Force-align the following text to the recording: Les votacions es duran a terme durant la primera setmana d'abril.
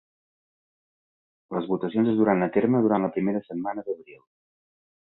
Les 1.57 1.69
votacions 1.73 2.13
es 2.15 2.19
duran 2.23 2.49
a 2.49 2.51
terme 2.59 2.85
durant 2.87 3.07
la 3.09 3.13
primera 3.19 3.47
setmana 3.51 3.87
d'abril. 3.93 4.23